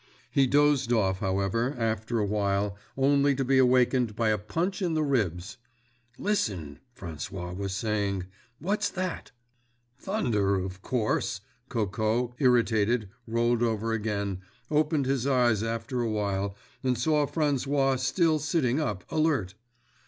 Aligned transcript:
He 0.31 0.47
dozed 0.47 0.91
off, 0.91 1.19
however, 1.19 1.75
after 1.77 2.17
a 2.17 2.25
while, 2.25 2.75
only 2.97 3.35
to 3.35 3.45
be 3.45 3.59
awakened 3.59 4.15
by 4.15 4.29
a 4.29 4.39
punch 4.39 4.81
in 4.81 4.95
the 4.95 5.03
ribs. 5.03 5.57
"Listen!" 6.17 6.79
François 6.97 7.55
was 7.55 7.75
saying. 7.75 8.25
"What's 8.57 8.89
that?" 8.89 9.29
"Thunder, 9.99 10.55
of 10.55 10.81
course!" 10.81 11.41
Coco, 11.69 12.33
irritated, 12.39 13.09
rolled 13.27 13.61
over 13.61 13.93
again, 13.93 14.41
opened 14.71 15.05
his 15.05 15.27
eyes 15.27 15.61
after 15.61 16.01
a 16.01 16.09
while, 16.09 16.55
and 16.81 16.97
saw 16.97 17.27
François 17.27 17.99
still 17.99 18.39
sitting 18.39 18.79
up, 18.79 19.03
alert. 19.11 19.53